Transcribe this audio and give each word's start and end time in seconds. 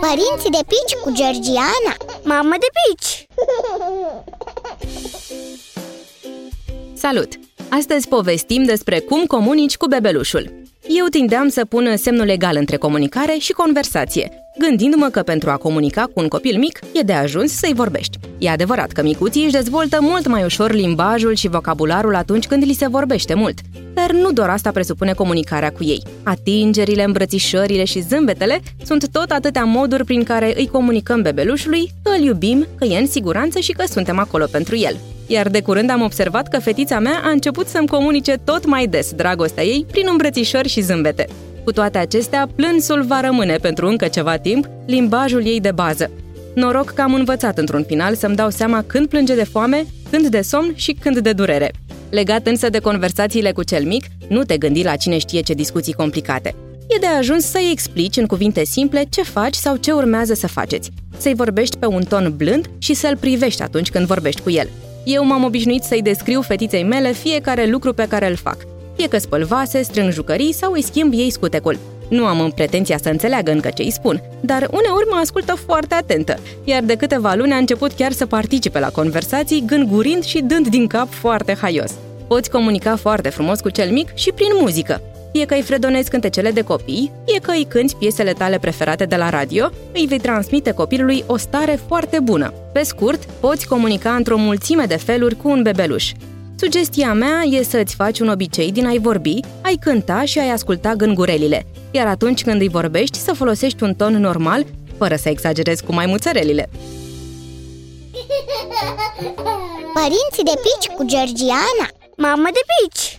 Părinții 0.00 0.50
de 0.50 0.64
pici 0.66 0.98
cu 1.02 1.12
Georgiana 1.12 1.94
Mamă 2.24 2.54
de 2.60 2.66
pici! 2.78 3.26
Salut! 6.94 7.28
Astăzi 7.70 8.08
povestim 8.08 8.64
despre 8.64 8.98
cum 8.98 9.24
comunici 9.24 9.76
cu 9.76 9.86
bebelușul. 9.86 10.62
Eu 10.88 11.06
tindeam 11.06 11.48
să 11.48 11.64
pun 11.64 11.96
semnul 11.96 12.28
egal 12.28 12.56
între 12.56 12.76
comunicare 12.76 13.36
și 13.38 13.52
conversație, 13.52 14.32
gândindu-mă 14.58 15.08
că 15.08 15.22
pentru 15.22 15.50
a 15.50 15.56
comunica 15.56 16.02
cu 16.02 16.20
un 16.20 16.28
copil 16.28 16.58
mic 16.58 16.78
e 16.92 17.00
de 17.00 17.12
ajuns 17.12 17.52
să-i 17.52 17.74
vorbești. 17.74 18.18
E 18.38 18.50
adevărat 18.50 18.92
că 18.92 19.02
micuții 19.02 19.42
își 19.42 19.52
dezvoltă 19.52 19.98
mult 20.00 20.26
mai 20.26 20.44
ușor 20.44 20.72
limbajul 20.72 21.34
și 21.34 21.48
vocabularul 21.48 22.14
atunci 22.14 22.46
când 22.46 22.64
li 22.64 22.72
se 22.72 22.88
vorbește 22.88 23.34
mult, 23.34 23.58
dar 23.94 24.12
nu 24.12 24.32
doar 24.32 24.50
asta 24.50 24.70
presupune 24.70 25.12
comunicarea 25.12 25.70
cu 25.70 25.84
ei. 25.84 26.02
Atingerile, 26.22 27.04
îmbrățișările 27.04 27.84
și 27.84 28.00
zâmbetele 28.00 28.60
sunt 28.84 29.08
tot 29.08 29.30
atâtea 29.30 29.64
moduri 29.64 30.04
prin 30.04 30.22
care 30.22 30.54
îi 30.56 30.68
comunicăm 30.72 31.22
bebelușului 31.22 31.90
că 32.02 32.10
îl 32.18 32.24
iubim, 32.24 32.66
că 32.78 32.84
e 32.84 32.98
în 32.98 33.06
siguranță 33.06 33.58
și 33.58 33.72
că 33.72 33.84
suntem 33.86 34.18
acolo 34.18 34.46
pentru 34.50 34.76
el. 34.76 34.96
Iar 35.26 35.48
de 35.48 35.60
curând 35.62 35.90
am 35.90 36.02
observat 36.02 36.48
că 36.48 36.60
fetița 36.60 36.98
mea 36.98 37.20
a 37.24 37.30
început 37.30 37.66
să-mi 37.66 37.88
comunice 37.88 38.36
tot 38.44 38.66
mai 38.66 38.86
des 38.86 39.12
dragostea 39.12 39.64
ei 39.64 39.86
prin 39.90 40.06
îmbrățișări 40.10 40.68
și 40.68 40.80
zâmbete. 40.80 41.26
Cu 41.68 41.74
toate 41.74 41.98
acestea, 41.98 42.48
plânsul 42.54 43.02
va 43.02 43.20
rămâne 43.20 43.56
pentru 43.56 43.86
încă 43.86 44.06
ceva 44.08 44.36
timp 44.36 44.68
limbajul 44.86 45.46
ei 45.46 45.60
de 45.60 45.70
bază. 45.70 46.10
Noroc 46.54 46.90
că 46.90 47.02
am 47.02 47.14
învățat 47.14 47.58
într-un 47.58 47.82
final 47.82 48.14
să-mi 48.14 48.36
dau 48.36 48.50
seama 48.50 48.82
când 48.86 49.08
plânge 49.08 49.34
de 49.34 49.44
foame, 49.44 49.86
când 50.10 50.26
de 50.26 50.40
somn 50.40 50.72
și 50.74 50.92
când 50.92 51.18
de 51.18 51.32
durere. 51.32 51.72
Legat 52.10 52.46
însă 52.46 52.68
de 52.68 52.78
conversațiile 52.78 53.52
cu 53.52 53.62
cel 53.62 53.84
mic, 53.84 54.04
nu 54.28 54.42
te 54.42 54.56
gândi 54.58 54.82
la 54.82 54.96
cine 54.96 55.18
știe 55.18 55.40
ce 55.40 55.52
discuții 55.52 55.92
complicate. 55.92 56.54
E 56.88 56.98
de 57.00 57.06
ajuns 57.06 57.44
să-i 57.44 57.70
explici 57.72 58.16
în 58.16 58.26
cuvinte 58.26 58.64
simple 58.64 59.04
ce 59.08 59.22
faci 59.22 59.54
sau 59.54 59.76
ce 59.76 59.92
urmează 59.92 60.34
să 60.34 60.46
faceți. 60.46 60.90
Să-i 61.16 61.34
vorbești 61.34 61.76
pe 61.76 61.86
un 61.86 62.02
ton 62.08 62.34
blând 62.36 62.70
și 62.78 62.94
să-l 62.94 63.16
privești 63.16 63.62
atunci 63.62 63.90
când 63.90 64.06
vorbești 64.06 64.40
cu 64.40 64.50
el. 64.50 64.68
Eu 65.04 65.24
m-am 65.24 65.44
obișnuit 65.44 65.82
să-i 65.82 66.02
descriu 66.02 66.40
fetiței 66.40 66.82
mele 66.82 67.12
fiecare 67.12 67.66
lucru 67.66 67.92
pe 67.92 68.06
care 68.08 68.28
îl 68.28 68.36
fac. 68.36 68.56
Fie 68.98 69.08
că 69.08 69.18
spăl 69.18 69.44
vase, 69.44 69.82
strâng 69.82 70.12
jucării 70.12 70.52
sau 70.52 70.72
îi 70.72 70.82
schimb 70.82 71.12
ei 71.12 71.30
scutecul. 71.30 71.78
Nu 72.08 72.24
am 72.24 72.40
în 72.40 72.50
pretenția 72.50 72.98
să 73.02 73.08
înțeleagă 73.08 73.50
încă 73.50 73.68
ce 73.74 73.82
îi 73.82 73.90
spun, 73.90 74.22
dar 74.40 74.68
uneori 74.70 75.06
mă 75.10 75.18
ascultă 75.22 75.54
foarte 75.66 75.94
atentă, 75.94 76.38
iar 76.64 76.82
de 76.82 76.94
câteva 76.94 77.34
luni 77.34 77.52
a 77.52 77.56
început 77.56 77.92
chiar 77.92 78.12
să 78.12 78.26
participe 78.26 78.78
la 78.78 78.88
conversații, 78.88 79.62
gângurind 79.66 80.24
și 80.24 80.42
dând 80.42 80.68
din 80.68 80.86
cap 80.86 81.12
foarte 81.12 81.56
haios. 81.60 81.94
Poți 82.28 82.50
comunica 82.50 82.96
foarte 82.96 83.28
frumos 83.28 83.60
cu 83.60 83.70
cel 83.70 83.90
mic 83.90 84.14
și 84.14 84.32
prin 84.32 84.50
muzică. 84.60 85.00
Fie 85.32 85.46
că 85.46 85.54
îi 85.54 85.62
fredonezi 85.62 86.10
cântecele 86.10 86.50
de 86.50 86.62
copii, 86.62 87.12
fie 87.24 87.38
că 87.38 87.50
îi 87.50 87.66
cânti 87.68 87.94
piesele 87.94 88.32
tale 88.32 88.58
preferate 88.58 89.04
de 89.04 89.16
la 89.16 89.30
radio, 89.30 89.70
îi 89.94 90.06
vei 90.08 90.18
transmite 90.18 90.70
copilului 90.70 91.24
o 91.26 91.36
stare 91.36 91.78
foarte 91.86 92.18
bună. 92.22 92.52
Pe 92.72 92.82
scurt, 92.82 93.24
poți 93.40 93.66
comunica 93.66 94.14
într-o 94.14 94.36
mulțime 94.36 94.84
de 94.84 94.96
feluri 94.96 95.36
cu 95.36 95.48
un 95.48 95.62
bebeluș. 95.62 96.12
Sugestia 96.60 97.12
mea 97.12 97.42
e 97.42 97.62
să-ți 97.62 97.94
faci 97.94 98.20
un 98.20 98.28
obicei 98.28 98.72
din 98.72 98.86
a-i 98.86 98.98
vorbi, 98.98 99.40
ai 99.62 99.74
cânta 99.80 100.24
și 100.24 100.38
ai 100.38 100.50
asculta 100.50 100.94
gângurelile, 100.94 101.66
iar 101.90 102.06
atunci 102.06 102.42
când 102.42 102.60
îi 102.60 102.68
vorbești 102.68 103.18
să 103.18 103.32
folosești 103.32 103.82
un 103.82 103.94
ton 103.94 104.16
normal, 104.16 104.66
fără 104.96 105.16
să 105.16 105.28
exagerezi 105.28 105.84
cu 105.84 105.94
mai 105.94 106.06
muțărelile. 106.06 106.68
Părinții 109.92 110.44
de 110.44 110.60
pici 110.62 110.94
cu 110.96 111.04
Georgiana 111.04 111.88
Mamă 112.16 112.48
de 112.52 112.60
pici! 112.66 113.16